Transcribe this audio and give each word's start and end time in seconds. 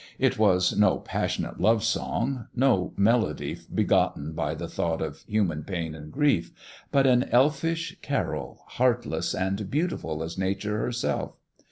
It 0.17 0.39
was 0.39 0.75
no 0.75 0.97
passionate 0.97 1.59
THE 1.59 1.63
dwarf's 1.65 1.93
chamber 1.93 2.09
25 2.09 2.09
love 2.09 2.47
song, 2.47 2.47
no 2.55 2.93
melody 2.97 3.59
begotten 3.71 4.33
by 4.33 4.55
the 4.55 4.67
thought 4.67 4.99
of 4.99 5.21
human 5.27 5.61
pQJn 5.61 5.95
and 5.95 6.11
grief, 6.11 6.51
but 6.91 7.05
an 7.05 7.21
elfish 7.29 7.95
carol, 8.01 8.63
heartless 8.65 9.35
and 9.35 9.69
beautiful 9.69 10.23
*s 10.23 10.39
Nature 10.39 10.79
herself. 10.79 11.35